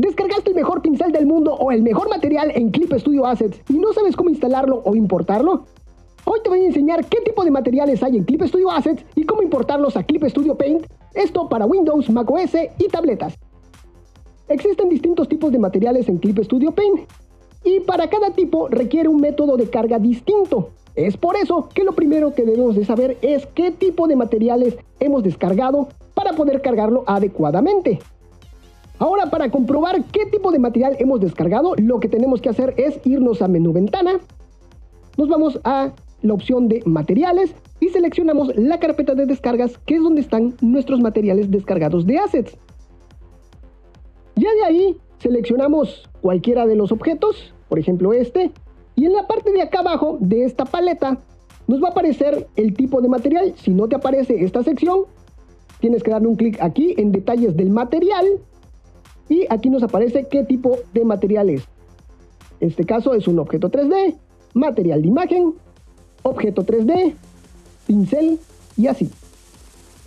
¿Descargaste 0.00 0.48
el 0.48 0.56
mejor 0.56 0.80
pincel 0.80 1.12
del 1.12 1.26
mundo 1.26 1.52
o 1.52 1.70
el 1.72 1.82
mejor 1.82 2.08
material 2.08 2.50
en 2.54 2.70
Clip 2.70 2.90
Studio 2.94 3.26
Assets 3.26 3.60
y 3.68 3.74
no 3.74 3.92
sabes 3.92 4.16
cómo 4.16 4.30
instalarlo 4.30 4.80
o 4.86 4.96
importarlo? 4.96 5.66
Hoy 6.24 6.40
te 6.42 6.48
voy 6.48 6.60
a 6.60 6.68
enseñar 6.68 7.04
qué 7.04 7.20
tipo 7.20 7.44
de 7.44 7.50
materiales 7.50 8.02
hay 8.02 8.16
en 8.16 8.24
Clip 8.24 8.42
Studio 8.44 8.70
Assets 8.70 9.04
y 9.14 9.24
cómo 9.24 9.42
importarlos 9.42 9.98
a 9.98 10.02
Clip 10.04 10.24
Studio 10.24 10.54
Paint, 10.54 10.86
esto 11.12 11.50
para 11.50 11.66
Windows, 11.66 12.08
macOS 12.08 12.54
y 12.78 12.88
tabletas. 12.88 13.34
Existen 14.48 14.88
distintos 14.88 15.28
tipos 15.28 15.52
de 15.52 15.58
materiales 15.58 16.08
en 16.08 16.16
Clip 16.16 16.38
Studio 16.44 16.72
Paint 16.72 17.00
y 17.62 17.80
para 17.80 18.08
cada 18.08 18.30
tipo 18.30 18.68
requiere 18.68 19.10
un 19.10 19.20
método 19.20 19.58
de 19.58 19.68
carga 19.68 19.98
distinto. 19.98 20.70
Es 20.94 21.18
por 21.18 21.36
eso 21.36 21.68
que 21.74 21.84
lo 21.84 21.92
primero 21.92 22.32
que 22.32 22.46
debemos 22.46 22.74
de 22.74 22.86
saber 22.86 23.18
es 23.20 23.46
qué 23.48 23.70
tipo 23.70 24.08
de 24.08 24.16
materiales 24.16 24.78
hemos 24.98 25.22
descargado 25.24 25.88
para 26.14 26.32
poder 26.32 26.62
cargarlo 26.62 27.04
adecuadamente. 27.06 27.98
Ahora, 29.00 29.30
para 29.30 29.50
comprobar 29.50 30.04
qué 30.12 30.26
tipo 30.26 30.52
de 30.52 30.58
material 30.58 30.94
hemos 30.98 31.20
descargado, 31.20 31.74
lo 31.78 32.00
que 32.00 32.08
tenemos 32.08 32.42
que 32.42 32.50
hacer 32.50 32.74
es 32.76 33.00
irnos 33.06 33.40
a 33.40 33.48
menú 33.48 33.72
ventana. 33.72 34.20
Nos 35.16 35.26
vamos 35.26 35.58
a 35.64 35.92
la 36.20 36.34
opción 36.34 36.68
de 36.68 36.82
materiales 36.84 37.54
y 37.80 37.88
seleccionamos 37.88 38.54
la 38.56 38.78
carpeta 38.78 39.14
de 39.14 39.24
descargas, 39.24 39.78
que 39.86 39.94
es 39.94 40.02
donde 40.02 40.20
están 40.20 40.54
nuestros 40.60 41.00
materiales 41.00 41.50
descargados 41.50 42.04
de 42.04 42.18
assets. 42.18 42.58
Ya 44.36 44.52
de 44.52 44.64
ahí 44.64 44.96
seleccionamos 45.16 46.06
cualquiera 46.20 46.66
de 46.66 46.76
los 46.76 46.92
objetos, 46.92 47.54
por 47.70 47.78
ejemplo 47.78 48.12
este, 48.12 48.50
y 48.96 49.06
en 49.06 49.14
la 49.14 49.26
parte 49.26 49.50
de 49.50 49.62
acá 49.62 49.78
abajo 49.78 50.18
de 50.20 50.44
esta 50.44 50.66
paleta 50.66 51.18
nos 51.68 51.82
va 51.82 51.88
a 51.88 51.92
aparecer 51.92 52.48
el 52.54 52.74
tipo 52.74 53.00
de 53.00 53.08
material. 53.08 53.54
Si 53.56 53.70
no 53.70 53.88
te 53.88 53.96
aparece 53.96 54.44
esta 54.44 54.62
sección, 54.62 55.04
tienes 55.80 56.02
que 56.02 56.10
darle 56.10 56.28
un 56.28 56.36
clic 56.36 56.58
aquí 56.60 56.94
en 56.98 57.12
detalles 57.12 57.56
del 57.56 57.70
material 57.70 58.26
y 59.30 59.46
aquí 59.48 59.70
nos 59.70 59.82
aparece 59.82 60.26
qué 60.28 60.44
tipo 60.44 60.76
de 60.92 61.04
material 61.06 61.48
es. 61.48 61.62
Este 62.58 62.84
caso 62.84 63.14
es 63.14 63.26
un 63.26 63.38
objeto 63.38 63.70
3D, 63.70 64.16
material 64.52 65.00
de 65.00 65.08
imagen, 65.08 65.54
objeto 66.22 66.66
3D, 66.66 67.14
pincel 67.86 68.38
y 68.76 68.88
así. 68.88 69.08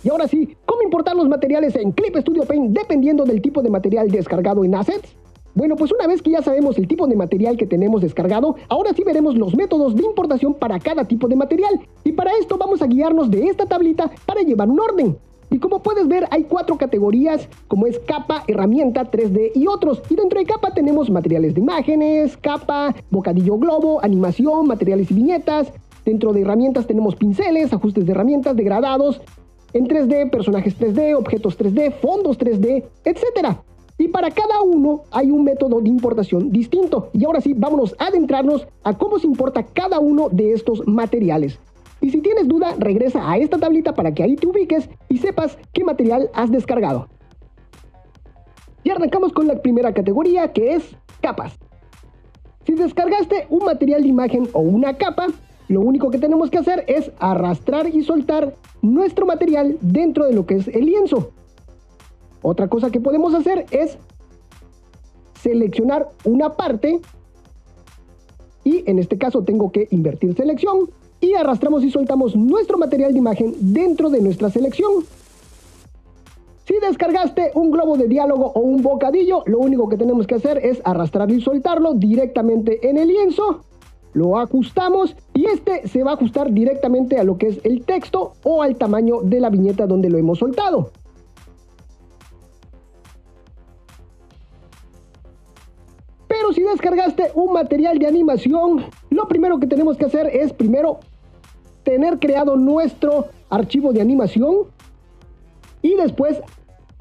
Y 0.04 0.10
ahora 0.10 0.28
sí, 0.28 0.54
¿cómo 0.66 0.82
importar 0.82 1.16
los 1.16 1.28
materiales 1.28 1.74
en 1.74 1.92
Clip 1.92 2.14
Studio 2.18 2.44
Paint 2.44 2.78
dependiendo 2.78 3.24
del 3.24 3.40
tipo 3.40 3.62
de 3.62 3.70
material 3.70 4.10
descargado 4.10 4.62
en 4.62 4.74
Assets? 4.74 5.16
Bueno, 5.54 5.76
pues 5.76 5.90
una 5.92 6.06
vez 6.06 6.20
que 6.20 6.32
ya 6.32 6.42
sabemos 6.42 6.76
el 6.76 6.86
tipo 6.86 7.06
de 7.06 7.16
material 7.16 7.56
que 7.56 7.66
tenemos 7.66 8.02
descargado, 8.02 8.56
ahora 8.68 8.92
sí 8.92 9.04
veremos 9.04 9.36
los 9.36 9.54
métodos 9.54 9.96
de 9.96 10.04
importación 10.04 10.52
para 10.54 10.78
cada 10.80 11.06
tipo 11.06 11.28
de 11.28 11.36
material. 11.36 11.80
Y 12.04 12.12
para 12.12 12.32
esto 12.38 12.58
vamos 12.58 12.82
a 12.82 12.86
guiarnos 12.86 13.30
de 13.30 13.46
esta 13.46 13.64
tablita 13.64 14.10
para 14.26 14.42
llevar 14.42 14.68
un 14.68 14.80
orden. 14.80 15.16
Y 15.50 15.58
como 15.58 15.82
puedes 15.82 16.08
ver, 16.08 16.26
hay 16.30 16.44
cuatro 16.44 16.76
categorías, 16.76 17.48
como 17.68 17.86
es 17.86 17.98
capa, 18.00 18.44
herramienta, 18.48 19.10
3D 19.10 19.52
y 19.54 19.66
otros. 19.66 20.02
Y 20.08 20.16
dentro 20.16 20.38
de 20.38 20.46
capa 20.46 20.72
tenemos 20.72 21.10
materiales 21.10 21.54
de 21.54 21.60
imágenes, 21.60 22.36
capa, 22.36 22.94
bocadillo 23.10 23.58
globo, 23.58 24.02
animación, 24.02 24.66
materiales 24.66 25.10
y 25.10 25.14
viñetas. 25.14 25.72
Dentro 26.04 26.32
de 26.32 26.42
herramientas 26.42 26.86
tenemos 26.86 27.16
pinceles, 27.16 27.72
ajustes 27.72 28.04
de 28.04 28.12
herramientas, 28.12 28.56
degradados. 28.56 29.20
En 29.72 29.86
3D, 29.86 30.30
personajes 30.30 30.78
3D, 30.78 31.16
objetos 31.16 31.58
3D, 31.58 31.92
fondos 31.94 32.38
3D, 32.38 32.84
etc. 33.04 33.58
Y 33.98 34.08
para 34.08 34.30
cada 34.30 34.60
uno 34.62 35.02
hay 35.10 35.30
un 35.30 35.44
método 35.44 35.80
de 35.80 35.88
importación 35.88 36.50
distinto. 36.50 37.10
Y 37.12 37.24
ahora 37.24 37.40
sí, 37.40 37.54
vámonos 37.54 37.94
a 37.98 38.06
adentrarnos 38.06 38.66
a 38.82 38.96
cómo 38.96 39.18
se 39.18 39.26
importa 39.26 39.62
cada 39.62 40.00
uno 40.00 40.28
de 40.30 40.52
estos 40.52 40.86
materiales. 40.86 41.58
Y 42.04 42.10
si 42.10 42.20
tienes 42.20 42.46
duda, 42.46 42.74
regresa 42.78 43.30
a 43.30 43.38
esta 43.38 43.56
tablita 43.56 43.94
para 43.94 44.12
que 44.12 44.22
ahí 44.22 44.36
te 44.36 44.46
ubiques 44.46 44.90
y 45.08 45.16
sepas 45.16 45.56
qué 45.72 45.84
material 45.84 46.28
has 46.34 46.50
descargado. 46.50 47.08
Y 48.82 48.90
arrancamos 48.90 49.32
con 49.32 49.46
la 49.46 49.62
primera 49.62 49.94
categoría 49.94 50.52
que 50.52 50.74
es 50.74 50.94
capas. 51.22 51.58
Si 52.66 52.74
descargaste 52.74 53.46
un 53.48 53.64
material 53.64 54.02
de 54.02 54.08
imagen 54.08 54.50
o 54.52 54.60
una 54.60 54.98
capa, 54.98 55.28
lo 55.68 55.80
único 55.80 56.10
que 56.10 56.18
tenemos 56.18 56.50
que 56.50 56.58
hacer 56.58 56.84
es 56.88 57.10
arrastrar 57.20 57.88
y 57.88 58.04
soltar 58.04 58.54
nuestro 58.82 59.24
material 59.24 59.78
dentro 59.80 60.26
de 60.26 60.34
lo 60.34 60.44
que 60.44 60.56
es 60.56 60.68
el 60.68 60.84
lienzo. 60.84 61.30
Otra 62.42 62.68
cosa 62.68 62.90
que 62.90 63.00
podemos 63.00 63.32
hacer 63.32 63.64
es 63.70 63.96
seleccionar 65.40 66.10
una 66.24 66.52
parte 66.52 67.00
y 68.62 68.84
en 68.90 68.98
este 68.98 69.16
caso 69.16 69.42
tengo 69.42 69.72
que 69.72 69.88
invertir 69.90 70.34
selección 70.34 70.90
y 71.24 71.34
arrastramos 71.34 71.82
y 71.84 71.90
soltamos 71.90 72.36
nuestro 72.36 72.78
material 72.78 73.12
de 73.12 73.18
imagen 73.18 73.54
dentro 73.60 74.10
de 74.10 74.20
nuestra 74.20 74.50
selección. 74.50 75.04
Si 76.66 76.74
descargaste 76.80 77.50
un 77.54 77.70
globo 77.70 77.96
de 77.96 78.08
diálogo 78.08 78.52
o 78.54 78.60
un 78.60 78.82
bocadillo, 78.82 79.42
lo 79.46 79.58
único 79.58 79.88
que 79.88 79.96
tenemos 79.96 80.26
que 80.26 80.36
hacer 80.36 80.58
es 80.64 80.80
arrastrar 80.84 81.30
y 81.30 81.40
soltarlo 81.40 81.94
directamente 81.94 82.88
en 82.88 82.96
el 82.96 83.08
lienzo. 83.08 83.60
Lo 84.14 84.38
ajustamos 84.38 85.16
y 85.34 85.46
este 85.46 85.88
se 85.88 86.02
va 86.04 86.12
a 86.12 86.14
ajustar 86.14 86.52
directamente 86.52 87.18
a 87.18 87.24
lo 87.24 87.36
que 87.36 87.48
es 87.48 87.60
el 87.64 87.84
texto 87.84 88.32
o 88.44 88.62
al 88.62 88.76
tamaño 88.76 89.20
de 89.22 89.40
la 89.40 89.50
viñeta 89.50 89.86
donde 89.86 90.08
lo 90.08 90.18
hemos 90.18 90.38
soltado. 90.38 90.90
Pero 96.28 96.52
si 96.52 96.62
descargaste 96.62 97.30
un 97.34 97.52
material 97.52 97.98
de 97.98 98.06
animación, 98.06 98.84
lo 99.10 99.28
primero 99.28 99.58
que 99.58 99.66
tenemos 99.66 99.96
que 99.96 100.06
hacer 100.06 100.28
es 100.28 100.52
primero 100.52 101.00
tener 101.84 102.18
creado 102.18 102.56
nuestro 102.56 103.26
archivo 103.50 103.92
de 103.92 104.00
animación 104.00 104.66
y 105.82 105.94
después 105.94 106.40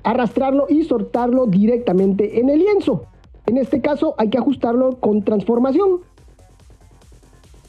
arrastrarlo 0.04 0.68
y 0.70 0.84
soltarlo 0.84 1.48
directamente 1.48 2.40
en 2.40 2.50
el 2.50 2.60
lienzo. 2.60 3.06
En 3.46 3.58
este 3.58 3.82
caso 3.82 4.14
hay 4.18 4.30
que 4.30 4.38
ajustarlo 4.38 5.00
con 5.00 5.24
transformación. 5.24 6.02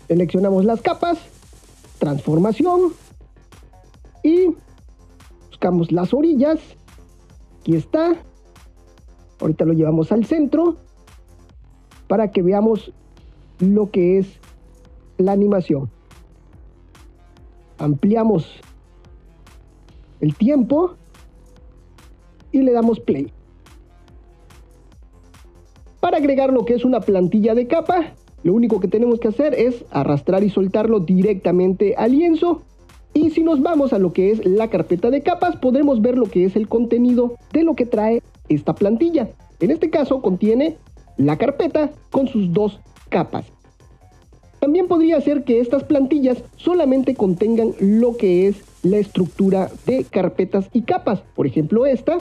Seleccionamos 0.08 0.64
las 0.64 0.82
capas, 0.82 1.18
transformación 1.98 2.92
y 4.22 4.54
buscamos 5.48 5.90
las 5.92 6.12
orillas. 6.12 6.58
Aquí 7.60 7.76
está. 7.76 8.16
Ahorita 9.40 9.64
lo 9.64 9.72
llevamos 9.72 10.12
al 10.12 10.26
centro 10.26 10.76
para 12.08 12.30
que 12.30 12.42
veamos 12.42 12.92
lo 13.60 13.90
que 13.90 14.18
es 14.18 14.26
la 15.16 15.32
animación 15.32 15.90
ampliamos 17.78 18.60
el 20.20 20.34
tiempo 20.34 20.94
y 22.52 22.62
le 22.62 22.72
damos 22.72 23.00
play. 23.00 23.30
Para 26.00 26.18
agregar 26.18 26.52
lo 26.52 26.64
que 26.64 26.74
es 26.74 26.84
una 26.84 27.00
plantilla 27.00 27.54
de 27.54 27.66
capa, 27.66 28.12
lo 28.42 28.52
único 28.52 28.78
que 28.78 28.88
tenemos 28.88 29.20
que 29.20 29.28
hacer 29.28 29.54
es 29.54 29.84
arrastrar 29.90 30.44
y 30.44 30.50
soltarlo 30.50 31.00
directamente 31.00 31.94
al 31.96 32.12
lienzo. 32.12 32.62
Y 33.14 33.30
si 33.30 33.42
nos 33.42 33.62
vamos 33.62 33.92
a 33.92 33.98
lo 33.98 34.12
que 34.12 34.30
es 34.30 34.44
la 34.44 34.68
carpeta 34.68 35.10
de 35.10 35.22
capas, 35.22 35.56
podremos 35.56 36.02
ver 36.02 36.18
lo 36.18 36.26
que 36.26 36.44
es 36.44 36.56
el 36.56 36.68
contenido 36.68 37.36
de 37.52 37.64
lo 37.64 37.74
que 37.74 37.86
trae 37.86 38.22
esta 38.48 38.74
plantilla. 38.74 39.30
En 39.60 39.70
este 39.70 39.88
caso 39.88 40.20
contiene 40.20 40.76
la 41.16 41.38
carpeta 41.38 41.90
con 42.10 42.28
sus 42.28 42.52
dos 42.52 42.80
capas. 43.08 43.53
También 44.64 44.88
podría 44.88 45.20
ser 45.20 45.44
que 45.44 45.60
estas 45.60 45.84
plantillas 45.84 46.42
solamente 46.56 47.14
contengan 47.14 47.72
lo 47.80 48.16
que 48.16 48.48
es 48.48 48.64
la 48.82 48.96
estructura 48.96 49.68
de 49.84 50.04
carpetas 50.04 50.70
y 50.72 50.80
capas. 50.80 51.20
Por 51.34 51.46
ejemplo, 51.46 51.84
esta, 51.84 52.16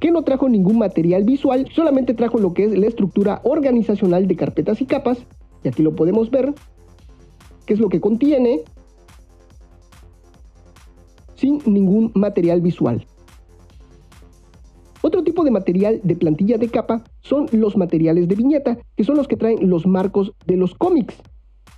que 0.00 0.10
no 0.10 0.24
trajo 0.24 0.48
ningún 0.48 0.76
material 0.76 1.22
visual, 1.22 1.68
solamente 1.72 2.14
trajo 2.14 2.38
lo 2.38 2.52
que 2.52 2.64
es 2.64 2.76
la 2.76 2.88
estructura 2.88 3.42
organizacional 3.44 4.26
de 4.26 4.34
carpetas 4.34 4.80
y 4.80 4.86
capas. 4.86 5.18
Y 5.62 5.68
aquí 5.68 5.84
lo 5.84 5.94
podemos 5.94 6.32
ver, 6.32 6.52
que 7.64 7.74
es 7.74 7.78
lo 7.78 7.90
que 7.90 8.00
contiene 8.00 8.62
sin 11.36 11.60
ningún 11.64 12.10
material 12.16 12.60
visual. 12.60 13.06
Otro 15.00 15.22
tipo 15.22 15.44
de 15.44 15.52
material 15.52 16.00
de 16.02 16.16
plantilla 16.16 16.58
de 16.58 16.70
capa 16.70 17.04
son 17.20 17.46
los 17.52 17.76
materiales 17.76 18.26
de 18.26 18.34
viñeta, 18.34 18.78
que 18.96 19.04
son 19.04 19.16
los 19.16 19.28
que 19.28 19.36
traen 19.36 19.70
los 19.70 19.86
marcos 19.86 20.32
de 20.44 20.56
los 20.56 20.74
cómics. 20.74 21.14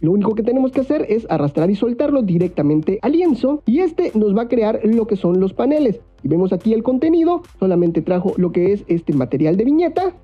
Lo 0.01 0.13
único 0.13 0.35
que 0.35 0.45
tenemos 0.45 0.71
que 0.71 0.81
hacer 0.81 1.07
es 1.09 1.27
arrastrar 1.29 1.71
y 1.71 1.75
soltarlo 1.75 2.23
directamente 2.23 3.01
al 3.03 3.13
lienzo 3.13 3.63
y 3.67 3.81
este 3.81 4.13
nos 4.15 4.37
va 4.37 4.43
a 4.43 4.49
crear 4.49 4.81
lo 4.85 5.07
que 5.07 5.17
son 5.17 5.41
los 5.41 5.53
paneles. 5.53 6.01
Y 6.23 6.29
vemos 6.29 6.53
aquí 6.53 6.73
el 6.73 6.85
contenido, 6.85 7.43
solamente 7.59 8.01
trajo 8.01 8.33
lo 8.37 8.53
que 8.53 8.73
es 8.73 8.85
este 8.87 9.13
material 9.13 9.57
de 9.57 9.65
viñeta 9.65 10.15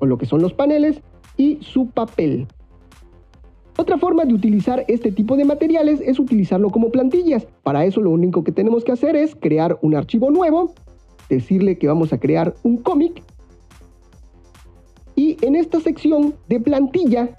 o 0.00 0.06
lo 0.06 0.18
que 0.18 0.26
son 0.26 0.42
los 0.42 0.54
paneles 0.54 1.00
y 1.36 1.58
su 1.60 1.86
papel. 1.90 2.48
Otra 3.76 3.98
forma 3.98 4.24
de 4.24 4.34
utilizar 4.34 4.84
este 4.88 5.12
tipo 5.12 5.36
de 5.36 5.44
materiales 5.44 6.00
es 6.00 6.18
utilizarlo 6.18 6.70
como 6.70 6.90
plantillas. 6.90 7.46
Para 7.62 7.84
eso 7.84 8.00
lo 8.00 8.10
único 8.10 8.44
que 8.44 8.52
tenemos 8.52 8.84
que 8.84 8.92
hacer 8.92 9.16
es 9.16 9.36
crear 9.36 9.78
un 9.82 9.94
archivo 9.94 10.30
nuevo, 10.30 10.72
decirle 11.28 11.78
que 11.78 11.88
vamos 11.88 12.12
a 12.12 12.18
crear 12.18 12.54
un 12.62 12.78
cómic 12.78 13.22
y 15.16 15.36
en 15.42 15.54
esta 15.54 15.80
sección 15.80 16.34
de 16.48 16.60
plantilla 16.60 17.36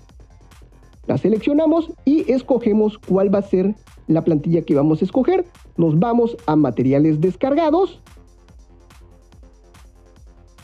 la 1.08 1.18
seleccionamos 1.18 1.92
y 2.04 2.32
escogemos 2.32 2.98
cuál 2.98 3.34
va 3.34 3.40
a 3.40 3.44
ser 3.44 3.76
la 4.08 4.24
plantilla 4.24 4.64
que 4.64 4.76
vamos 4.76 5.02
a 5.02 5.06
escoger. 5.06 5.46
Nos 5.78 6.00
vamos 6.00 6.38
a 6.46 6.56
materiales 6.56 7.22
descargados. 7.22 8.02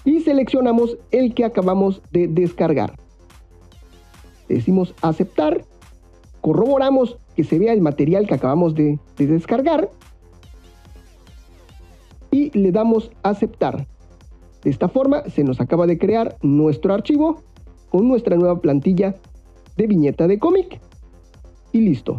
y 0.06 0.22
seleccionamos 0.22 0.98
el 1.12 1.34
que 1.34 1.46
acabamos 1.46 2.02
de 2.12 2.28
descargar. 2.28 2.98
Decimos 4.48 4.94
aceptar, 5.02 5.64
corroboramos 6.42 7.18
que 7.36 7.44
se 7.44 7.60
vea 7.60 7.74
el 7.74 7.82
material 7.82 8.28
que 8.28 8.34
acabamos 8.34 8.76
de, 8.76 9.00
de 9.18 9.28
descargar 9.28 9.90
y 12.32 12.58
le 12.58 12.72
damos 12.72 13.12
aceptar. 13.24 13.88
De 14.64 14.70
esta 14.70 14.90
forma 14.90 15.24
se 15.30 15.44
nos 15.44 15.62
acaba 15.62 15.88
de 15.88 15.98
crear 15.98 16.38
nuestro 16.42 16.94
archivo 16.94 17.42
con 17.90 18.08
nuestra 18.08 18.36
nueva 18.36 18.60
plantilla 18.60 19.16
de 19.82 19.88
viñeta 19.88 20.28
de 20.28 20.38
cómic. 20.38 20.80
Y 21.72 21.82
listo. 21.82 22.18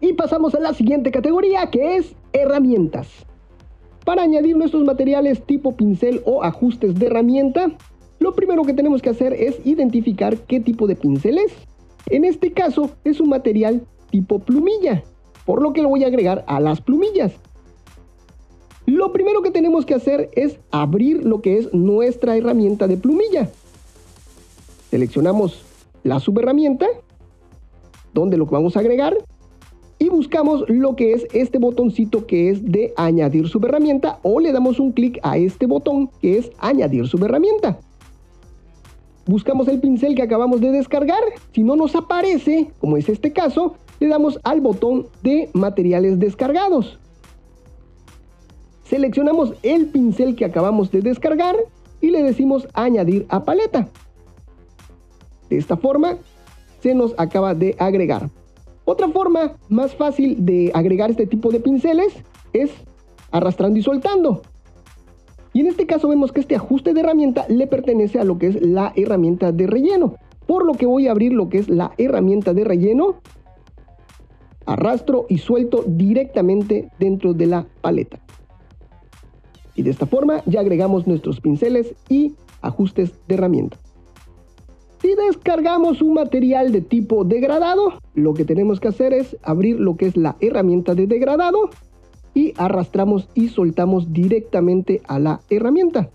Y 0.00 0.12
pasamos 0.12 0.54
a 0.54 0.60
la 0.60 0.72
siguiente 0.74 1.10
categoría 1.10 1.68
que 1.70 1.96
es 1.96 2.14
herramientas. 2.32 3.08
Para 4.04 4.22
añadir 4.22 4.56
nuestros 4.56 4.84
materiales 4.84 5.44
tipo 5.44 5.76
pincel 5.76 6.22
o 6.24 6.44
ajustes 6.44 6.94
de 6.94 7.06
herramienta, 7.06 7.72
lo 8.20 8.34
primero 8.34 8.62
que 8.62 8.74
tenemos 8.74 9.02
que 9.02 9.10
hacer 9.10 9.32
es 9.32 9.58
identificar 9.66 10.36
qué 10.36 10.60
tipo 10.60 10.86
de 10.86 10.94
pincel 10.94 11.38
es. 11.38 11.52
En 12.08 12.24
este 12.24 12.52
caso 12.52 12.90
es 13.02 13.18
un 13.20 13.30
material 13.30 13.84
tipo 14.10 14.38
plumilla, 14.38 15.02
por 15.44 15.60
lo 15.60 15.72
que 15.72 15.82
lo 15.82 15.88
voy 15.88 16.04
a 16.04 16.06
agregar 16.06 16.44
a 16.46 16.60
las 16.60 16.80
plumillas. 16.80 17.32
Lo 18.86 19.12
primero 19.12 19.42
que 19.42 19.50
tenemos 19.50 19.84
que 19.84 19.94
hacer 19.94 20.30
es 20.34 20.58
abrir 20.70 21.24
lo 21.24 21.42
que 21.42 21.58
es 21.58 21.74
nuestra 21.74 22.36
herramienta 22.36 22.86
de 22.86 22.96
plumilla. 22.96 23.50
Seleccionamos 24.90 25.64
la 26.04 26.20
subherramienta, 26.20 26.86
donde 28.14 28.36
lo 28.36 28.46
vamos 28.46 28.76
a 28.76 28.80
agregar, 28.80 29.16
y 29.98 30.08
buscamos 30.08 30.64
lo 30.68 30.94
que 30.94 31.14
es 31.14 31.26
este 31.32 31.58
botoncito 31.58 32.26
que 32.26 32.50
es 32.50 32.64
de 32.64 32.92
añadir 32.96 33.48
subherramienta 33.48 34.20
o 34.22 34.38
le 34.38 34.52
damos 34.52 34.78
un 34.78 34.92
clic 34.92 35.18
a 35.22 35.36
este 35.36 35.66
botón 35.66 36.10
que 36.20 36.38
es 36.38 36.52
añadir 36.58 37.08
subherramienta. 37.08 37.80
Buscamos 39.26 39.66
el 39.66 39.80
pincel 39.80 40.14
que 40.14 40.22
acabamos 40.22 40.60
de 40.60 40.70
descargar, 40.70 41.22
si 41.52 41.64
no 41.64 41.74
nos 41.74 41.96
aparece, 41.96 42.70
como 42.78 42.96
es 42.96 43.08
este 43.08 43.32
caso, 43.32 43.74
le 43.98 44.06
damos 44.06 44.38
al 44.44 44.60
botón 44.60 45.08
de 45.24 45.50
materiales 45.54 46.20
descargados. 46.20 47.00
Seleccionamos 48.88 49.54
el 49.64 49.86
pincel 49.86 50.36
que 50.36 50.44
acabamos 50.44 50.92
de 50.92 51.00
descargar 51.00 51.56
y 52.00 52.10
le 52.10 52.22
decimos 52.22 52.68
añadir 52.72 53.26
a 53.28 53.44
paleta. 53.44 53.88
De 55.50 55.58
esta 55.58 55.76
forma 55.76 56.18
se 56.80 56.94
nos 56.94 57.12
acaba 57.18 57.54
de 57.54 57.74
agregar. 57.80 58.30
Otra 58.84 59.08
forma 59.08 59.56
más 59.68 59.96
fácil 59.96 60.46
de 60.46 60.70
agregar 60.72 61.10
este 61.10 61.26
tipo 61.26 61.50
de 61.50 61.58
pinceles 61.58 62.14
es 62.52 62.70
arrastrando 63.32 63.76
y 63.76 63.82
soltando. 63.82 64.42
Y 65.52 65.60
en 65.60 65.66
este 65.66 65.86
caso 65.86 66.06
vemos 66.06 66.30
que 66.30 66.40
este 66.40 66.54
ajuste 66.54 66.94
de 66.94 67.00
herramienta 67.00 67.44
le 67.48 67.66
pertenece 67.66 68.20
a 68.20 68.24
lo 68.24 68.38
que 68.38 68.48
es 68.48 68.62
la 68.62 68.92
herramienta 68.94 69.50
de 69.50 69.66
relleno. 69.66 70.14
Por 70.46 70.64
lo 70.64 70.74
que 70.74 70.86
voy 70.86 71.08
a 71.08 71.10
abrir 71.10 71.32
lo 71.32 71.48
que 71.48 71.58
es 71.58 71.68
la 71.68 71.90
herramienta 71.98 72.54
de 72.54 72.62
relleno. 72.62 73.16
Arrastro 74.64 75.26
y 75.28 75.38
suelto 75.38 75.82
directamente 75.86 76.88
dentro 77.00 77.34
de 77.34 77.46
la 77.46 77.66
paleta. 77.80 78.20
Y 79.76 79.82
de 79.82 79.90
esta 79.90 80.06
forma 80.06 80.42
ya 80.46 80.60
agregamos 80.60 81.06
nuestros 81.06 81.40
pinceles 81.40 81.94
y 82.08 82.34
ajustes 82.62 83.12
de 83.28 83.34
herramienta. 83.34 83.78
Si 85.02 85.14
descargamos 85.14 86.00
un 86.02 86.14
material 86.14 86.72
de 86.72 86.80
tipo 86.80 87.24
degradado, 87.24 87.92
lo 88.14 88.34
que 88.34 88.44
tenemos 88.44 88.80
que 88.80 88.88
hacer 88.88 89.12
es 89.12 89.36
abrir 89.42 89.78
lo 89.78 89.96
que 89.96 90.06
es 90.06 90.16
la 90.16 90.36
herramienta 90.40 90.94
de 90.94 91.06
degradado 91.06 91.70
y 92.34 92.54
arrastramos 92.56 93.28
y 93.34 93.48
soltamos 93.48 94.12
directamente 94.12 95.02
a 95.06 95.18
la 95.18 95.40
herramienta. 95.50 96.10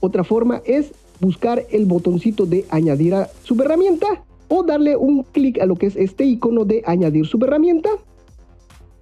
Otra 0.00 0.24
forma 0.24 0.62
es 0.64 0.92
buscar 1.20 1.64
el 1.70 1.84
botoncito 1.86 2.46
de 2.46 2.64
añadir 2.70 3.14
a 3.14 3.28
subherramienta 3.42 4.24
o 4.48 4.62
darle 4.62 4.96
un 4.96 5.24
clic 5.24 5.60
a 5.60 5.66
lo 5.66 5.76
que 5.76 5.86
es 5.86 5.96
este 5.96 6.24
icono 6.24 6.64
de 6.64 6.82
añadir 6.86 7.26
subherramienta 7.26 7.90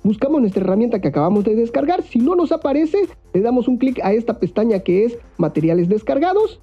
buscamos 0.06 0.40
nuestra 0.40 0.62
herramienta 0.62 1.00
que 1.00 1.08
acabamos 1.08 1.44
de 1.44 1.56
descargar. 1.56 2.02
Si 2.02 2.18
no 2.18 2.36
nos 2.36 2.52
aparece, 2.52 3.08
le 3.34 3.40
damos 3.40 3.68
un 3.68 3.76
clic 3.76 4.00
a 4.02 4.12
esta 4.12 4.38
pestaña 4.38 4.78
que 4.80 5.04
es 5.04 5.18
materiales 5.36 5.88
descargados. 5.88 6.60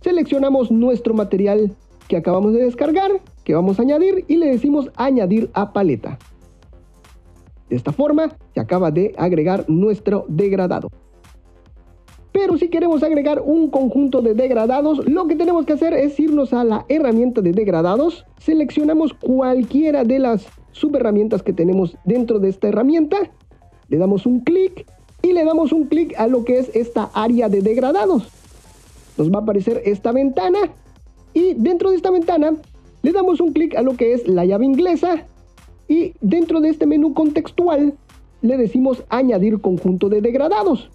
Seleccionamos 0.00 0.70
nuestro 0.70 1.14
material 1.14 1.76
que 2.08 2.16
acabamos 2.16 2.54
de 2.54 2.64
descargar, 2.64 3.20
que 3.44 3.54
vamos 3.54 3.78
a 3.78 3.82
añadir 3.82 4.24
y 4.28 4.36
le 4.36 4.46
decimos 4.46 4.90
añadir 4.96 5.50
a 5.52 5.72
paleta. 5.72 6.18
De 7.68 7.76
esta 7.76 7.92
forma 7.92 8.36
se 8.54 8.60
acaba 8.60 8.90
de 8.90 9.14
agregar 9.16 9.64
nuestro 9.68 10.24
degradado. 10.28 10.88
Pero 12.32 12.56
si 12.56 12.68
queremos 12.68 13.02
agregar 13.02 13.42
un 13.44 13.68
conjunto 13.68 14.22
de 14.22 14.34
degradados, 14.34 15.06
lo 15.06 15.26
que 15.26 15.36
tenemos 15.36 15.66
que 15.66 15.74
hacer 15.74 15.92
es 15.92 16.18
irnos 16.18 16.54
a 16.54 16.64
la 16.64 16.86
herramienta 16.88 17.42
de 17.42 17.52
degradados, 17.52 18.24
seleccionamos 18.38 19.12
cualquiera 19.12 20.02
de 20.02 20.18
las 20.18 20.46
subherramientas 20.72 21.42
que 21.42 21.52
tenemos 21.52 21.96
dentro 22.04 22.38
de 22.38 22.48
esta 22.48 22.68
herramienta, 22.68 23.16
le 23.88 23.98
damos 23.98 24.26
un 24.26 24.40
clic 24.40 24.86
y 25.22 25.32
le 25.32 25.44
damos 25.44 25.72
un 25.72 25.84
clic 25.84 26.18
a 26.18 26.26
lo 26.26 26.44
que 26.44 26.58
es 26.58 26.74
esta 26.74 27.10
área 27.14 27.48
de 27.48 27.62
degradados. 27.62 28.28
Nos 29.16 29.30
va 29.30 29.38
a 29.38 29.42
aparecer 29.42 29.82
esta 29.84 30.12
ventana 30.12 30.58
y 31.34 31.54
dentro 31.54 31.90
de 31.90 31.96
esta 31.96 32.10
ventana 32.10 32.54
le 33.02 33.12
damos 33.12 33.40
un 33.40 33.52
clic 33.52 33.74
a 33.76 33.82
lo 33.82 33.96
que 33.96 34.14
es 34.14 34.26
la 34.26 34.44
llave 34.44 34.64
inglesa 34.64 35.26
y 35.88 36.14
dentro 36.20 36.60
de 36.60 36.70
este 36.70 36.86
menú 36.86 37.14
contextual 37.14 37.94
le 38.40 38.56
decimos 38.56 39.04
añadir 39.08 39.60
conjunto 39.60 40.08
de 40.08 40.20
degradados. 40.20 40.90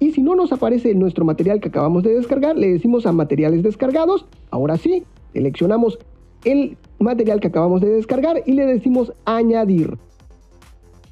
Y 0.00 0.12
si 0.12 0.22
no 0.22 0.36
nos 0.36 0.52
aparece 0.52 0.94
nuestro 0.94 1.24
material 1.24 1.60
que 1.60 1.68
acabamos 1.68 2.02
de 2.04 2.14
descargar, 2.14 2.56
le 2.56 2.68
decimos 2.68 3.06
a 3.06 3.12
materiales 3.12 3.62
descargados. 3.62 4.26
Ahora 4.50 4.76
sí, 4.76 5.02
seleccionamos 5.32 5.98
el 6.44 6.76
material 6.98 7.40
que 7.40 7.48
acabamos 7.48 7.80
de 7.80 7.88
descargar 7.88 8.42
y 8.46 8.52
le 8.52 8.66
decimos 8.66 9.12
añadir. 9.24 9.98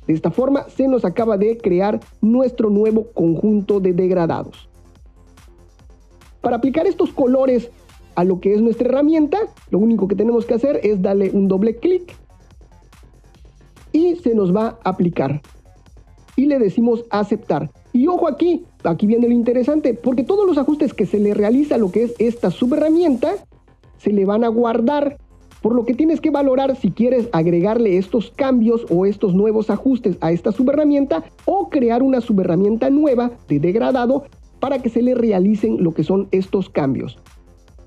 De 0.06 0.14
esta 0.14 0.30
forma 0.30 0.68
se 0.68 0.86
nos 0.88 1.04
acaba 1.04 1.36
de 1.36 1.58
crear 1.58 2.00
nuestro 2.20 2.70
nuevo 2.70 3.08
conjunto 3.12 3.80
de 3.80 3.92
degradados. 3.92 4.68
Para 6.40 6.56
aplicar 6.56 6.86
estos 6.86 7.10
colores 7.12 7.70
a 8.14 8.24
lo 8.24 8.40
que 8.40 8.54
es 8.54 8.60
nuestra 8.60 8.88
herramienta, 8.88 9.38
lo 9.70 9.78
único 9.78 10.08
que 10.08 10.14
tenemos 10.14 10.46
que 10.46 10.54
hacer 10.54 10.80
es 10.82 11.02
darle 11.02 11.30
un 11.30 11.48
doble 11.48 11.76
clic 11.76 12.14
y 13.92 14.16
se 14.16 14.34
nos 14.34 14.54
va 14.54 14.78
a 14.84 14.90
aplicar. 14.90 15.42
Y 16.36 16.46
le 16.46 16.58
decimos 16.58 17.04
aceptar. 17.10 17.70
Y 17.92 18.08
ojo 18.08 18.28
aquí, 18.28 18.64
aquí 18.84 19.06
viene 19.06 19.26
lo 19.26 19.34
interesante, 19.34 19.94
porque 19.94 20.22
todos 20.22 20.46
los 20.46 20.58
ajustes 20.58 20.92
que 20.92 21.06
se 21.06 21.18
le 21.18 21.32
realiza 21.32 21.76
a 21.76 21.78
lo 21.78 21.90
que 21.90 22.04
es 22.04 22.14
esta 22.18 22.50
subherramienta, 22.50 23.32
se 23.98 24.12
le 24.12 24.24
van 24.24 24.44
a 24.44 24.48
guardar. 24.48 25.18
Por 25.62 25.74
lo 25.74 25.84
que 25.84 25.94
tienes 25.94 26.20
que 26.20 26.30
valorar 26.30 26.76
si 26.76 26.90
quieres 26.90 27.28
agregarle 27.32 27.96
estos 27.96 28.30
cambios 28.30 28.86
o 28.90 29.06
estos 29.06 29.34
nuevos 29.34 29.70
ajustes 29.70 30.16
a 30.20 30.32
esta 30.32 30.52
subherramienta 30.52 31.24
o 31.44 31.70
crear 31.70 32.02
una 32.02 32.20
subherramienta 32.20 32.90
nueva 32.90 33.32
de 33.48 33.58
degradado 33.58 34.24
para 34.60 34.80
que 34.80 34.88
se 34.88 35.02
le 35.02 35.14
realicen 35.14 35.82
lo 35.82 35.92
que 35.92 36.04
son 36.04 36.28
estos 36.30 36.68
cambios. 36.70 37.18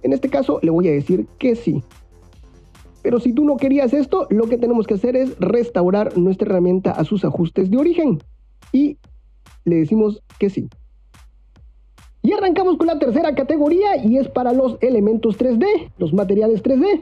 En 0.02 0.14
este 0.14 0.30
caso 0.30 0.60
le 0.62 0.72
voy 0.72 0.88
a 0.88 0.92
decir 0.92 1.28
que 1.38 1.56
sí. 1.56 1.84
Pero 3.02 3.20
si 3.20 3.34
tú 3.34 3.46
no 3.46 3.58
querías 3.58 3.94
esto, 3.94 4.28
lo 4.30 4.48
que 4.48 4.58
tenemos 4.58 4.86
que 4.86 4.96
hacer 4.96 5.16
es 5.16 5.38
restaurar 5.40 6.18
nuestra 6.18 6.50
herramienta 6.50 6.92
a 6.92 7.04
sus 7.06 7.24
ajustes 7.24 7.72
de 7.72 7.78
origen. 7.78 8.20
Y 8.72 8.98
le 9.66 9.78
decimos 9.78 10.22
que 10.38 10.50
sí. 10.50 10.70
Y 12.22 12.34
arrancamos 12.34 12.78
con 12.78 12.88
la 12.88 13.00
tercera 13.00 13.34
categoría 13.34 14.04
y 14.04 14.18
es 14.18 14.28
para 14.28 14.52
los 14.52 14.78
elementos 14.82 15.38
3D, 15.38 15.92
los 15.98 16.14
materiales 16.14 16.62
3D. 16.62 17.00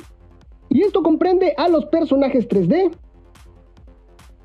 Y 0.69 0.81
esto 0.83 1.01
comprende 1.01 1.53
a 1.57 1.67
los 1.69 1.85
personajes 1.85 2.47
3D, 2.47 2.91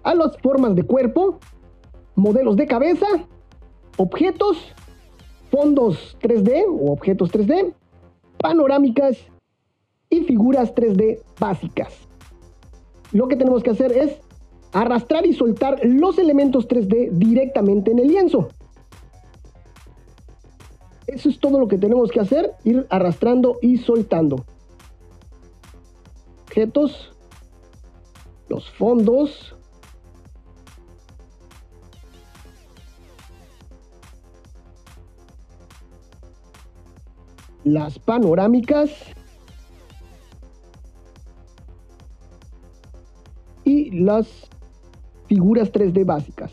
a 0.03 0.15
las 0.15 0.37
formas 0.39 0.75
de 0.75 0.85
cuerpo, 0.85 1.39
modelos 2.15 2.57
de 2.57 2.67
cabeza, 2.67 3.07
objetos, 3.97 4.59
fondos 5.51 6.17
3D 6.21 6.65
o 6.69 6.93
objetos 6.93 7.31
3D, 7.33 7.75
panorámicas 8.39 9.19
y 10.11 10.21
figuras 10.25 10.75
3D 10.75 11.21
básicas. 11.39 11.93
Lo 13.13 13.29
que 13.29 13.37
tenemos 13.37 13.63
que 13.63 13.71
hacer 13.71 13.93
es 13.93 14.19
arrastrar 14.73 15.27
y 15.27 15.35
soltar 15.35 15.81
los 15.85 16.19
elementos 16.19 16.67
3D 16.67 17.11
directamente 17.13 17.91
en 17.91 17.99
el 17.99 18.09
lienzo. 18.09 18.49
Eso 21.07 21.29
es 21.29 21.39
todo 21.39 21.59
lo 21.59 21.69
que 21.69 21.79
tenemos 21.79 22.11
que 22.11 22.21
hacer, 22.21 22.53
ir 22.65 22.87
arrastrando 22.89 23.59
y 23.61 23.79
soltando. 23.79 24.47
Objetos, 26.53 27.11
los 28.51 28.71
fondos, 28.73 29.57
las 37.65 37.99
panorámicas 37.99 38.91
y 43.65 43.91
las 44.03 44.29
figuras 45.29 45.73
3D 45.73 46.05
básicas. 46.05 46.53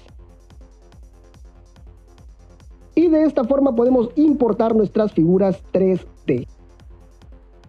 y 2.96 3.08
de 3.10 3.24
esta 3.24 3.44
forma 3.44 3.76
podemos 3.76 4.12
importar 4.16 4.76
nuestras 4.76 5.12
figuras 5.12 5.62
3D. 5.74 6.48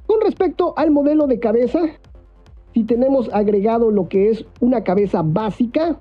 Con 0.06 0.20
respecto 0.20 0.75
al 0.76 0.92
modelo 0.92 1.26
de 1.28 1.38
cabeza, 1.38 1.80
si 2.74 2.84
tenemos 2.84 3.28
agregado 3.32 3.90
lo 3.90 4.08
que 4.08 4.30
es 4.30 4.44
una 4.60 4.84
cabeza 4.84 5.22
básica, 5.22 5.98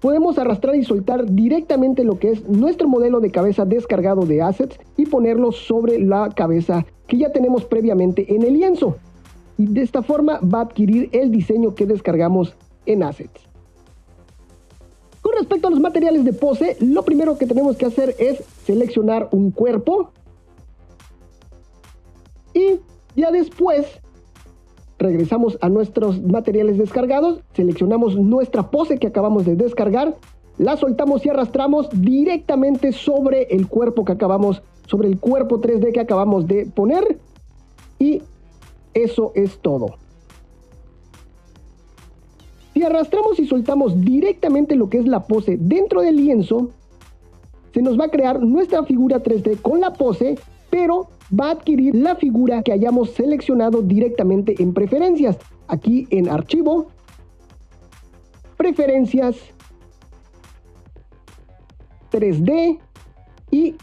podemos 0.00 0.36
arrastrar 0.36 0.74
y 0.74 0.84
soltar 0.84 1.30
directamente 1.32 2.02
lo 2.02 2.18
que 2.18 2.32
es 2.32 2.48
nuestro 2.48 2.88
modelo 2.88 3.20
de 3.20 3.30
cabeza 3.30 3.64
descargado 3.64 4.26
de 4.26 4.42
assets 4.42 4.78
y 4.96 5.06
ponerlo 5.06 5.52
sobre 5.52 6.00
la 6.00 6.28
cabeza 6.30 6.84
que 7.06 7.18
ya 7.18 7.30
tenemos 7.30 7.64
previamente 7.64 8.34
en 8.34 8.42
el 8.42 8.54
lienzo. 8.54 8.96
Y 9.58 9.66
de 9.66 9.82
esta 9.82 10.02
forma 10.02 10.40
va 10.40 10.58
a 10.58 10.62
adquirir 10.62 11.08
el 11.12 11.30
diseño 11.30 11.74
que 11.74 11.86
descargamos 11.86 12.56
en 12.84 13.04
assets. 13.04 13.48
Con 15.20 15.34
respecto 15.34 15.68
a 15.68 15.70
los 15.70 15.78
materiales 15.78 16.24
de 16.24 16.32
pose, 16.32 16.76
lo 16.80 17.04
primero 17.04 17.38
que 17.38 17.46
tenemos 17.46 17.76
que 17.76 17.86
hacer 17.86 18.16
es 18.18 18.42
seleccionar 18.64 19.28
un 19.30 19.52
cuerpo 19.52 20.10
y 22.52 22.80
ya 23.14 23.30
después 23.30 23.86
regresamos 25.02 25.58
a 25.60 25.68
nuestros 25.68 26.22
materiales 26.22 26.78
descargados, 26.78 27.40
seleccionamos 27.54 28.16
nuestra 28.16 28.70
pose 28.70 28.98
que 28.98 29.08
acabamos 29.08 29.44
de 29.44 29.56
descargar, 29.56 30.16
la 30.58 30.76
soltamos 30.76 31.24
y 31.26 31.30
arrastramos 31.30 31.88
directamente 31.92 32.92
sobre 32.92 33.44
el 33.44 33.68
cuerpo 33.68 34.04
que 34.04 34.12
acabamos, 34.12 34.62
sobre 34.86 35.08
el 35.08 35.18
cuerpo 35.18 35.60
3D 35.60 35.92
que 35.92 36.00
acabamos 36.00 36.46
de 36.46 36.66
poner 36.66 37.18
y 37.98 38.22
eso 38.94 39.32
es 39.34 39.58
todo. 39.58 39.94
Si 42.74 42.82
arrastramos 42.82 43.38
y 43.38 43.46
soltamos 43.46 44.00
directamente 44.00 44.76
lo 44.76 44.88
que 44.88 44.98
es 44.98 45.06
la 45.06 45.26
pose 45.26 45.56
dentro 45.60 46.00
del 46.00 46.16
lienzo, 46.16 46.70
se 47.72 47.82
nos 47.82 47.98
va 47.98 48.06
a 48.06 48.10
crear 48.10 48.42
nuestra 48.42 48.82
figura 48.84 49.22
3D 49.22 49.60
con 49.60 49.80
la 49.80 49.92
pose, 49.92 50.38
pero 50.70 51.08
va 51.38 51.48
a 51.48 51.52
adquirir 51.52 51.94
la 51.94 52.16
figura 52.16 52.62
que 52.62 52.72
hayamos 52.72 53.10
seleccionado 53.10 53.82
directamente 53.82 54.62
en 54.62 54.74
preferencias. 54.74 55.38
Aquí 55.68 56.06
en 56.10 56.28
archivo, 56.28 56.88
preferencias, 58.56 59.36
3D 62.10 62.78
y 63.50 63.74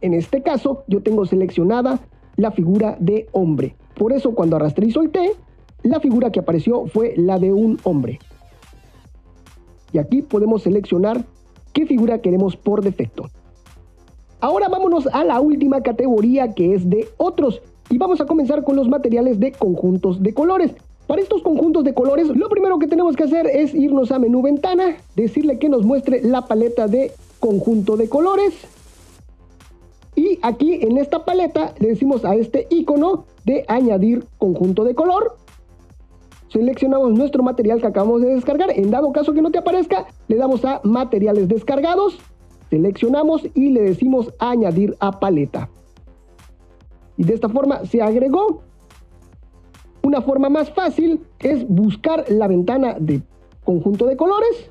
en 0.00 0.14
este 0.14 0.42
caso 0.42 0.84
yo 0.86 1.02
tengo 1.02 1.26
seleccionada 1.26 2.00
la 2.36 2.52
figura 2.52 2.96
de 3.00 3.28
hombre. 3.32 3.76
Por 3.94 4.12
eso 4.12 4.34
cuando 4.34 4.56
arrastré 4.56 4.86
y 4.86 4.92
solté, 4.92 5.32
la 5.82 6.00
figura 6.00 6.30
que 6.30 6.40
apareció 6.40 6.86
fue 6.86 7.14
la 7.16 7.38
de 7.38 7.52
un 7.52 7.78
hombre. 7.84 8.18
Y 9.92 9.98
aquí 9.98 10.22
podemos 10.22 10.62
seleccionar 10.62 11.24
qué 11.72 11.86
figura 11.86 12.20
queremos 12.20 12.56
por 12.56 12.82
defecto. 12.82 13.28
Ahora 14.40 14.68
vámonos 14.68 15.08
a 15.08 15.24
la 15.24 15.40
última 15.40 15.82
categoría 15.82 16.54
que 16.54 16.74
es 16.74 16.88
de 16.88 17.08
otros 17.16 17.60
y 17.90 17.98
vamos 17.98 18.20
a 18.20 18.26
comenzar 18.26 18.62
con 18.62 18.76
los 18.76 18.88
materiales 18.88 19.40
de 19.40 19.50
conjuntos 19.52 20.22
de 20.22 20.32
colores. 20.32 20.72
Para 21.08 21.22
estos 21.22 21.42
conjuntos 21.42 21.82
de 21.84 21.94
colores, 21.94 22.28
lo 22.28 22.48
primero 22.48 22.78
que 22.78 22.86
tenemos 22.86 23.16
que 23.16 23.24
hacer 23.24 23.46
es 23.46 23.74
irnos 23.74 24.12
a 24.12 24.18
menú 24.18 24.42
ventana, 24.42 24.98
decirle 25.16 25.58
que 25.58 25.68
nos 25.68 25.84
muestre 25.84 26.22
la 26.22 26.42
paleta 26.42 26.86
de 26.86 27.12
conjunto 27.40 27.96
de 27.96 28.08
colores. 28.08 28.54
Y 30.14 30.38
aquí 30.42 30.74
en 30.82 30.98
esta 30.98 31.24
paleta 31.24 31.74
le 31.78 31.88
decimos 31.88 32.24
a 32.24 32.36
este 32.36 32.66
icono 32.70 33.24
de 33.44 33.64
añadir 33.68 34.24
conjunto 34.36 34.84
de 34.84 34.94
color. 34.94 35.36
Seleccionamos 36.48 37.12
nuestro 37.12 37.42
material 37.42 37.80
que 37.80 37.86
acabamos 37.88 38.20
de 38.20 38.34
descargar. 38.34 38.70
En 38.70 38.90
dado 38.90 39.10
caso 39.12 39.32
que 39.32 39.42
no 39.42 39.50
te 39.50 39.58
aparezca, 39.58 40.06
le 40.28 40.36
damos 40.36 40.64
a 40.64 40.80
materiales 40.84 41.48
descargados 41.48 42.18
Seleccionamos 42.70 43.42
y 43.54 43.70
le 43.70 43.82
decimos 43.82 44.32
añadir 44.38 44.96
a 45.00 45.20
paleta. 45.20 45.70
Y 47.16 47.24
de 47.24 47.34
esta 47.34 47.48
forma 47.48 47.84
se 47.86 48.02
agregó. 48.02 48.62
Una 50.02 50.22
forma 50.22 50.48
más 50.48 50.70
fácil 50.70 51.20
es 51.38 51.66
buscar 51.68 52.24
la 52.28 52.46
ventana 52.46 52.96
de 52.98 53.22
conjunto 53.64 54.06
de 54.06 54.16
colores 54.16 54.70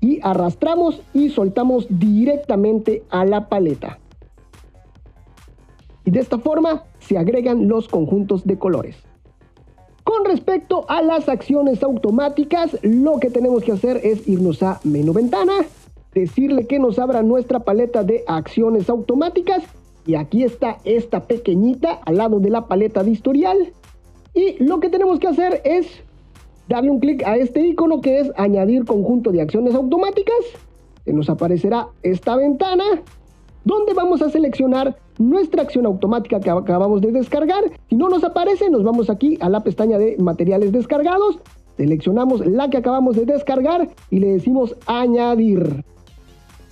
y 0.00 0.20
arrastramos 0.22 1.02
y 1.12 1.30
soltamos 1.30 1.86
directamente 1.90 3.02
a 3.10 3.24
la 3.24 3.48
paleta. 3.48 3.98
Y 6.04 6.10
de 6.10 6.20
esta 6.20 6.38
forma 6.38 6.84
se 7.00 7.18
agregan 7.18 7.68
los 7.68 7.88
conjuntos 7.88 8.46
de 8.46 8.58
colores. 8.58 8.96
Con 10.04 10.24
respecto 10.24 10.86
a 10.88 11.02
las 11.02 11.28
acciones 11.28 11.82
automáticas, 11.82 12.78
lo 12.82 13.20
que 13.20 13.30
tenemos 13.30 13.62
que 13.62 13.72
hacer 13.72 14.00
es 14.02 14.26
irnos 14.26 14.62
a 14.62 14.80
menú 14.82 15.12
ventana, 15.12 15.52
decirle 16.12 16.66
que 16.66 16.78
nos 16.78 16.98
abra 16.98 17.22
nuestra 17.22 17.60
paleta 17.60 18.02
de 18.04 18.24
acciones 18.26 18.90
automáticas 18.90 19.62
y 20.06 20.14
aquí 20.14 20.44
está 20.44 20.78
esta 20.84 21.24
pequeñita 21.24 22.00
al 22.04 22.16
lado 22.16 22.40
de 22.40 22.50
la 22.50 22.66
paleta 22.66 23.02
de 23.02 23.10
historial 23.10 23.72
y 24.34 24.62
lo 24.62 24.80
que 24.80 24.88
tenemos 24.88 25.18
que 25.18 25.28
hacer 25.28 25.60
es 25.64 25.86
darle 26.68 26.90
un 26.90 27.00
clic 27.00 27.22
a 27.24 27.36
este 27.36 27.60
icono 27.66 28.00
que 28.00 28.20
es 28.20 28.32
añadir 28.36 28.84
conjunto 28.84 29.32
de 29.32 29.42
acciones 29.42 29.74
automáticas 29.74 30.36
que 31.04 31.12
nos 31.12 31.30
aparecerá 31.30 31.88
esta 32.02 32.36
ventana 32.36 32.84
donde 33.64 33.94
vamos 33.94 34.22
a 34.22 34.30
seleccionar 34.30 34.96
nuestra 35.18 35.62
acción 35.62 35.86
automática 35.86 36.40
que 36.40 36.50
acabamos 36.50 37.00
de 37.02 37.12
descargar. 37.12 37.64
Si 37.88 37.96
no 37.96 38.08
nos 38.08 38.24
aparece, 38.24 38.70
nos 38.70 38.84
vamos 38.84 39.10
aquí 39.10 39.36
a 39.40 39.48
la 39.48 39.62
pestaña 39.62 39.98
de 39.98 40.16
materiales 40.18 40.72
descargados, 40.72 41.38
seleccionamos 41.76 42.44
la 42.46 42.70
que 42.70 42.78
acabamos 42.78 43.16
de 43.16 43.26
descargar 43.26 43.88
y 44.10 44.18
le 44.18 44.28
decimos 44.28 44.76
añadir. 44.86 45.84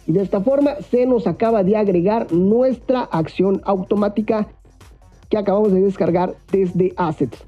Y 0.09 0.13
de 0.13 0.23
esta 0.23 0.41
forma 0.41 0.77
se 0.91 1.05
nos 1.05 1.27
acaba 1.27 1.63
de 1.63 1.77
agregar 1.77 2.33
nuestra 2.33 3.03
acción 3.03 3.61
automática 3.65 4.49
que 5.29 5.37
acabamos 5.37 5.71
de 5.71 5.83
descargar 5.83 6.35
desde 6.51 6.95
Assets. 6.97 7.45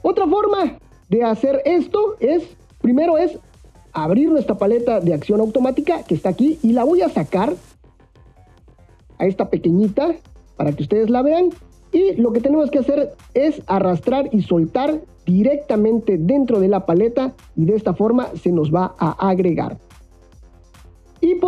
Otra 0.00 0.26
forma 0.26 0.78
de 1.10 1.24
hacer 1.24 1.60
esto 1.66 2.16
es, 2.20 2.56
primero 2.80 3.18
es 3.18 3.38
abrir 3.92 4.30
nuestra 4.30 4.56
paleta 4.56 5.00
de 5.00 5.12
acción 5.12 5.40
automática 5.40 6.04
que 6.04 6.14
está 6.14 6.30
aquí 6.30 6.58
y 6.62 6.72
la 6.72 6.84
voy 6.84 7.02
a 7.02 7.10
sacar 7.10 7.52
a 9.18 9.26
esta 9.26 9.50
pequeñita 9.50 10.14
para 10.56 10.72
que 10.72 10.84
ustedes 10.84 11.10
la 11.10 11.20
vean. 11.20 11.50
Y 11.92 12.14
lo 12.14 12.32
que 12.32 12.40
tenemos 12.40 12.70
que 12.70 12.78
hacer 12.78 13.14
es 13.34 13.60
arrastrar 13.66 14.30
y 14.32 14.40
soltar 14.40 15.02
directamente 15.26 16.16
dentro 16.16 16.60
de 16.60 16.68
la 16.68 16.86
paleta 16.86 17.34
y 17.56 17.66
de 17.66 17.76
esta 17.76 17.92
forma 17.92 18.28
se 18.36 18.52
nos 18.52 18.74
va 18.74 18.94
a 18.98 19.28
agregar. 19.28 19.76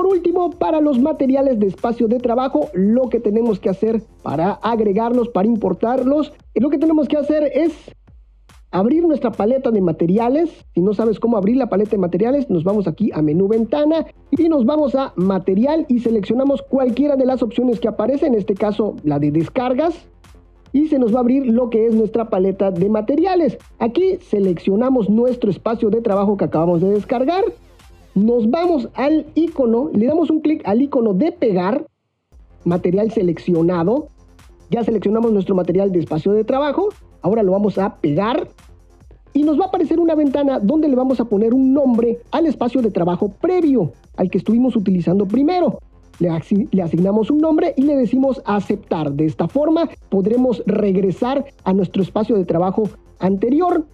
Por 0.01 0.07
último, 0.07 0.49
para 0.49 0.81
los 0.81 0.99
materiales 0.99 1.61
de 1.61 1.67
espacio 1.67 2.09
de 2.09 2.21
trabajo, 2.21 2.71
lo 2.73 3.11
que 3.11 3.21
tenemos 3.21 3.61
que 3.61 3.69
hacer 3.69 4.01
para 4.23 4.53
agregarlos, 4.53 5.29
para 5.29 5.47
importarlos, 5.47 6.33
lo 6.55 6.71
que 6.71 6.79
tenemos 6.79 7.07
que 7.07 7.19
hacer 7.19 7.51
es 7.53 7.75
abrir 8.71 9.07
nuestra 9.07 9.31
paleta 9.31 9.71
de 9.71 9.83
materiales. 9.83 10.65
Si 10.73 10.81
no 10.81 10.95
sabes 10.95 11.21
cómo 11.21 11.37
abrir 11.37 11.59
la 11.59 11.69
paleta 11.69 11.91
de 11.91 11.99
materiales, 11.99 12.49
nos 12.49 12.65
vamos 12.65 12.89
aquí 12.89 13.11
a 13.13 13.21
menú 13.21 13.47
ventana 13.47 14.07
y 14.31 14.49
nos 14.49 14.65
vamos 14.65 14.95
a 14.95 15.13
material 15.17 15.85
y 15.87 15.99
seleccionamos 15.99 16.63
cualquiera 16.63 17.17
de 17.17 17.27
las 17.27 17.43
opciones 17.43 17.79
que 17.79 17.89
aparece, 17.89 18.27
en 18.27 18.37
este 18.37 18.55
caso 18.55 18.97
la 19.05 19.19
de 19.19 19.31
descargas. 19.31 20.09
Y 20.73 20.87
se 20.87 20.99
nos 20.99 21.13
va 21.13 21.19
a 21.19 21.21
abrir 21.21 21.45
lo 21.45 21.69
que 21.69 21.89
es 21.89 21.95
nuestra 21.95 22.31
paleta 22.31 22.71
de 22.71 22.89
materiales. 22.89 23.59
Aquí 23.79 24.17
seleccionamos 24.23 25.11
nuestro 25.11 25.51
espacio 25.51 25.91
de 25.91 26.01
trabajo 26.01 26.39
que 26.39 26.47
acabamos 26.47 26.81
de 26.81 26.89
descargar 26.89 27.45
nos 28.21 28.51
vamos 28.51 28.89
al 28.95 29.27
icono, 29.35 29.91
le 29.93 30.07
damos 30.07 30.31
un 30.31 30.41
clic 30.41 30.63
al 30.67 30.83
icono 30.83 31.15
de 31.15 31.33
pegar, 31.33 31.87
material 32.65 33.11
seleccionado. 33.11 34.09
Ya 34.71 34.85
seleccionamos 34.85 35.33
nuestro 35.33 35.55
material 35.55 35.91
de 35.91 36.01
espacio 36.01 36.33
de 36.33 36.45
trabajo. 36.45 36.91
Ahora 37.23 37.43
lo 37.43 37.53
vamos 37.53 37.79
a 37.79 37.97
pegar 37.97 38.49
y 39.33 39.43
nos 39.43 39.59
va 39.59 39.65
a 39.65 39.69
aparecer 39.69 40.01
una 40.01 40.15
ventana 40.15 40.59
donde 40.59 40.89
le 40.89 40.97
vamos 40.97 41.21
a 41.21 41.25
poner 41.25 41.55
un 41.55 41.73
nombre 41.73 42.21
al 42.31 42.47
espacio 42.47 42.83
de 42.83 42.91
trabajo 42.91 43.31
previo, 43.41 43.93
al 44.17 44.31
que 44.31 44.39
estuvimos 44.39 44.77
utilizando 44.77 45.27
primero. 45.27 45.81
Le, 46.19 46.29
le, 46.71 46.83
asignamos 46.83 47.31
un 47.31 47.39
nombre 47.39 47.73
y 47.77 47.83
le 47.83 47.97
decimos 47.97 48.43
aceptar. 48.45 49.13
De 49.13 49.25
esta 49.25 49.49
forma 49.49 49.89
podremos 50.11 50.63
regresar 50.67 51.47
a 51.65 51.73
nuestro 51.73 52.03
espacio 52.03 52.37
de 52.37 52.45
trabajo 52.45 52.85
anterior 53.19 53.87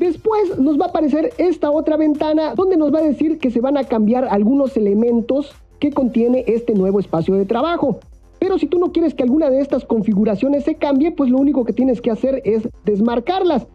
Después 0.00 0.58
nos 0.58 0.80
va 0.80 0.86
a 0.86 0.88
aparecer 0.88 1.34
esta 1.36 1.70
otra 1.70 1.98
ventana 1.98 2.54
donde 2.54 2.78
nos 2.78 2.90
va 2.92 3.00
a 3.00 3.02
decir 3.02 3.38
que 3.38 3.50
se 3.50 3.60
van 3.60 3.76
a 3.76 3.84
cambiar 3.84 4.24
algunos 4.24 4.74
elementos 4.78 5.52
que 5.78 5.92
contiene 5.92 6.42
este 6.46 6.72
nuevo 6.72 7.00
espacio 7.00 7.34
de 7.34 7.44
trabajo. 7.44 8.00
Pero 8.38 8.58
si 8.58 8.66
tú 8.66 8.78
no 8.78 8.92
quieres 8.92 9.12
que 9.12 9.24
alguna 9.24 9.50
de 9.50 9.60
estas 9.60 9.84
configuraciones 9.84 10.64
se 10.64 10.76
cambie, 10.76 11.12
pues 11.12 11.28
lo 11.28 11.36
único 11.36 11.66
que 11.66 11.74
tienes 11.74 12.00
que 12.00 12.10
hacer 12.10 12.40
es 12.46 12.66
desmarcarlas. 12.86 13.66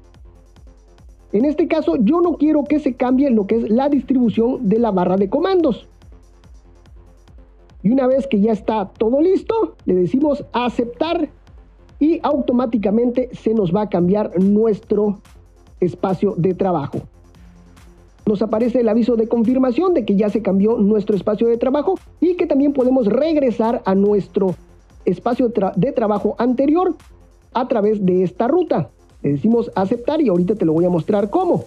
En 1.32 1.46
este 1.46 1.68
caso 1.68 1.96
yo 1.98 2.22
no 2.22 2.38
quiero 2.38 2.64
que 2.64 2.80
se 2.80 2.96
cambie 2.96 3.30
lo 3.30 3.46
que 3.46 3.58
es 3.58 3.70
la 3.70 3.88
distribución 3.90 4.68
de 4.68 4.80
la 4.80 4.90
barra 4.90 5.18
de 5.18 5.30
comandos. 5.30 5.88
Y 7.84 7.92
una 7.92 8.08
vez 8.08 8.26
que 8.26 8.42
ya 8.42 8.52
está 8.52 8.90
todo 8.98 9.22
listo, 9.22 9.76
le 9.86 9.94
decimos 9.94 10.44
aceptar 10.54 11.30
y 12.00 12.20
automáticamente 12.24 13.30
se 13.34 13.54
nos 13.54 13.76
va 13.76 13.84
a 13.84 13.90
cambiar 13.90 14.32
nuestro 14.40 15.20
espacio 15.80 16.36
de 16.38 16.54
trabajo. 16.54 17.02
nos 18.26 18.42
aparece 18.42 18.80
el 18.80 18.90
aviso 18.90 19.16
de 19.16 19.28
confirmación 19.28 19.94
de 19.94 20.04
que 20.04 20.16
ya 20.16 20.30
se 20.30 20.42
cambió 20.42 20.78
nuestro 20.78 21.16
espacio 21.16 21.48
de 21.48 21.58
trabajo 21.58 22.00
y 22.20 22.36
que 22.36 22.48
también 22.48 22.74
podemos 22.74 23.06
regresar 23.06 23.84
a 23.86 23.94
nuestro 23.94 24.56
espacio 25.06 25.52
de 25.76 25.92
trabajo 25.92 26.36
anterior 26.40 26.96
a 27.54 27.68
través 27.68 28.04
de 28.04 28.24
esta 28.24 28.48
ruta. 28.48 28.90
Le 29.22 29.34
decimos 29.34 29.72
aceptar 29.76 30.22
y 30.22 30.30
ahorita 30.30 30.56
te 30.56 30.66
lo 30.66 30.74
voy 30.74 30.86
a 30.86 30.90
mostrar 30.90 31.30
cómo. 31.30 31.66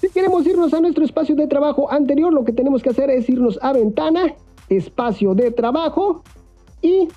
Si 0.00 0.10
queremos 0.10 0.46
irnos 0.46 0.74
a 0.74 0.80
nuestro 0.80 1.04
espacio 1.04 1.36
de 1.36 1.46
trabajo 1.46 1.90
anterior, 1.90 2.32
lo 2.32 2.44
que 2.44 2.52
tenemos 2.52 2.82
que 2.82 2.90
hacer 2.90 3.08
es 3.08 3.28
irnos 3.30 3.58
a 3.62 3.72
ventana, 3.72 4.34
espacio 4.68 5.34
de 5.34 5.50
trabajo 5.50 6.22
y 6.82 7.08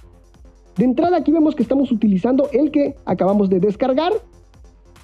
de 0.78 0.84
entrada 0.84 1.18
aquí 1.18 1.32
vemos 1.32 1.56
que 1.56 1.64
estamos 1.64 1.92
utilizando 1.92 2.50
el 2.52 2.72
que 2.72 2.96
acabamos 3.06 3.50
de 3.50 3.60
descargar, 3.60 4.14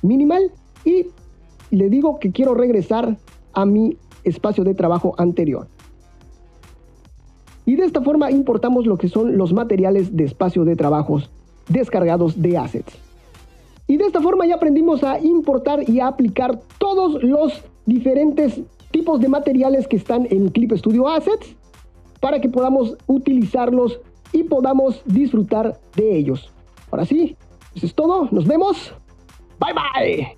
minimal, 0.01 0.51
y 0.86 1.08
le 1.72 1.89
digo 1.89 2.20
que 2.20 2.31
quiero 2.31 2.53
regresar 2.53 3.17
a 3.53 3.65
mi 3.65 3.98
espacio 4.24 4.63
de 4.63 4.74
trabajo 4.74 5.13
anterior. 5.17 5.67
Y 7.65 7.75
de 7.75 7.86
esta 7.86 8.01
forma 8.01 8.31
importamos 8.31 8.86
lo 8.86 8.98
que 8.98 9.08
son 9.08 9.38
los 9.38 9.53
materiales 9.53 10.15
de 10.15 10.25
espacio 10.25 10.65
de 10.65 10.75
trabajos 10.75 11.29
descargados 11.70 12.41
de 12.41 12.58
assets. 12.58 12.98
Y 13.88 13.98
de 13.98 14.05
esta 14.05 14.22
forma 14.22 14.46
ya 14.46 14.55
aprendimos 14.55 15.03
a 15.03 15.20
importar 15.20 15.88
y 15.89 16.00
a 16.00 16.08
aplicar 16.08 16.60
todos 16.79 17.22
los 17.24 17.63
diferentes 17.86 18.62
tipos 18.91 19.20
de 19.20 19.27
materiales 19.27 19.88
que 19.88 19.98
están 19.98 20.27
en 20.29 20.50
Clip 20.50 20.72
Studio 20.74 21.08
Assets 21.08 21.55
para 22.20 22.39
que 22.39 22.50
podamos 22.50 22.98
utilizarlos 23.08 24.00
y 24.31 24.43
podamos 24.43 25.01
disfrutar 25.05 25.79
de 25.96 26.17
ellos. 26.17 26.51
Ahora 26.89 27.05
sí, 27.05 27.36
eso 27.75 27.86
es 27.86 27.96
todo. 27.96 28.27
Nos 28.31 28.46
vemos. 28.48 28.93
Bye 29.62 29.74
bye. 29.74 30.36